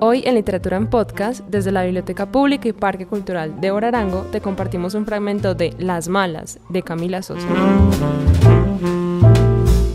Hoy 0.00 0.22
en 0.24 0.36
Literatura 0.36 0.76
en 0.76 0.86
Podcast, 0.86 1.40
desde 1.48 1.72
la 1.72 1.82
Biblioteca 1.82 2.30
Pública 2.30 2.68
y 2.68 2.72
Parque 2.72 3.04
Cultural 3.04 3.60
de 3.60 3.72
Orarango, 3.72 4.20
te 4.30 4.40
compartimos 4.40 4.94
un 4.94 5.04
fragmento 5.04 5.56
de 5.56 5.74
Las 5.76 6.06
Malas, 6.06 6.60
de 6.68 6.84
Camila 6.84 7.20
Sosa. 7.20 7.48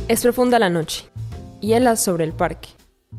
Es 0.09 0.21
profunda 0.21 0.59
la 0.59 0.69
noche, 0.69 1.07
hielas 1.61 2.03
sobre 2.03 2.25
el 2.25 2.33
parque. 2.33 2.67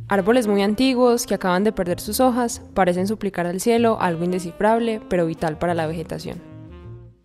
Árboles 0.08 0.46
muy 0.46 0.60
antiguos 0.60 1.26
que 1.26 1.32
acaban 1.32 1.64
de 1.64 1.72
perder 1.72 2.00
sus 2.00 2.20
hojas 2.20 2.60
parecen 2.74 3.06
suplicar 3.06 3.46
al 3.46 3.62
cielo 3.62 3.96
algo 3.98 4.22
indescifrable 4.22 5.00
pero 5.08 5.24
vital 5.24 5.56
para 5.56 5.72
la 5.72 5.86
vegetación. 5.86 6.38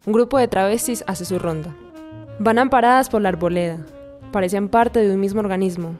Un 0.06 0.14
grupo 0.14 0.38
de 0.38 0.48
travestis 0.48 1.04
hace 1.06 1.26
su 1.26 1.38
ronda. 1.38 1.76
Van 2.40 2.60
amparadas 2.60 3.10
por 3.10 3.22
la 3.22 3.28
arboleda, 3.28 3.86
parecen 4.32 4.70
parte 4.70 5.02
de 5.02 5.14
un 5.14 5.20
mismo 5.20 5.42
organismo, 5.42 5.96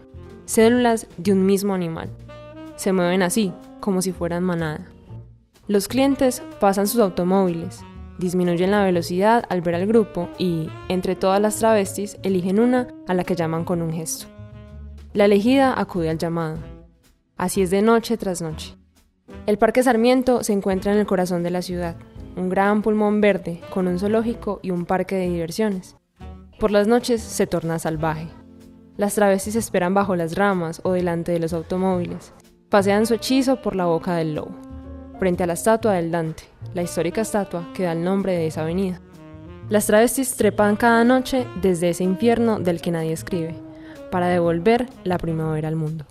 células 0.46 1.08
de 1.18 1.34
un 1.34 1.46
mismo 1.46 1.74
animal. 1.74 2.10
Se 2.80 2.94
mueven 2.94 3.24
así, 3.24 3.52
como 3.82 4.02
si 4.02 4.14
fueran 4.14 4.42
manada. 4.42 4.88
Los 5.68 5.90
clientes 5.90 6.42
pasan 6.62 6.88
sus 6.88 7.02
automóviles, 7.02 7.82
disminuyen 8.20 8.72
la 8.72 8.86
velocidad 8.86 9.44
al 9.50 9.60
ver 9.60 9.76
al 9.76 9.86
grupo 9.86 10.30
y, 10.38 10.70
entre 10.88 11.18
todas 11.18 11.42
las 11.42 11.58
travestis, 11.58 12.18
eligen 12.24 12.58
una 12.58 12.88
a 13.06 13.14
la 13.14 13.26
que 13.26 13.36
llaman 13.36 13.66
con 13.66 13.82
un 13.82 13.92
gesto. 13.92 14.28
La 15.12 15.26
elegida 15.26 15.78
acude 15.78 16.10
al 16.10 16.20
llamado. 16.20 16.60
Así 17.36 17.62
es 17.62 17.70
de 17.70 17.82
noche 17.82 18.16
tras 18.16 18.42
noche. 18.42 18.78
El 19.46 19.58
Parque 19.58 19.84
Sarmiento 19.84 20.42
se 20.46 20.54
encuentra 20.54 20.94
en 20.94 21.00
el 21.00 21.06
corazón 21.06 21.44
de 21.44 21.52
la 21.52 21.62
ciudad, 21.62 21.98
un 22.38 22.48
gran 22.48 22.82
pulmón 22.82 23.20
verde 23.20 23.60
con 23.74 23.90
un 23.90 24.00
zoológico 24.00 24.62
y 24.64 24.72
un 24.72 24.86
parque 24.86 25.16
de 25.16 25.28
diversiones. 25.28 25.98
Por 26.62 26.72
las 26.72 26.88
noches 26.88 27.22
se 27.22 27.46
torna 27.46 27.78
salvaje. 27.78 28.30
Las 28.96 29.16
travestis 29.16 29.58
esperan 29.58 29.94
bajo 29.94 30.16
las 30.16 30.36
ramas 30.36 30.80
o 30.86 30.94
delante 30.94 31.34
de 31.34 31.40
los 31.40 31.52
automóviles. 31.52 32.32
Pasean 32.70 33.08
su 33.08 33.16
hechizo 33.16 33.64
por 33.64 33.76
la 33.76 33.86
boca 33.86 34.16
del 34.16 34.36
lobo, 34.36 34.52
frente 35.18 35.44
a 35.44 35.48
la 35.48 35.54
estatua 35.54 35.94
del 35.94 36.12
Dante, 36.12 36.44
la 36.76 36.84
histórica 36.84 37.22
estatua 37.22 37.68
que 37.74 37.82
da 37.82 37.94
el 37.94 38.04
nombre 38.04 38.34
de 38.34 38.46
esa 38.46 38.62
avenida. 38.62 39.02
Las 39.70 39.88
travestis 39.88 40.36
trepan 40.36 40.76
cada 40.76 41.04
noche 41.04 41.48
desde 41.64 41.90
ese 41.90 42.04
infierno 42.04 42.60
del 42.60 42.80
que 42.80 42.92
nadie 42.92 43.12
escribe, 43.12 43.56
para 44.12 44.28
devolver 44.28 44.88
la 45.04 45.18
primavera 45.18 45.68
al 45.68 45.76
mundo. 45.76 46.06